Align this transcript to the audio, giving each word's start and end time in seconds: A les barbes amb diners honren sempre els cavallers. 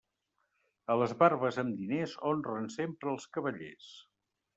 A 0.93 0.95
les 1.01 1.11
barbes 1.19 1.59
amb 1.63 1.75
diners 1.81 2.15
honren 2.29 2.65
sempre 2.77 3.13
els 3.13 3.29
cavallers. 3.37 3.93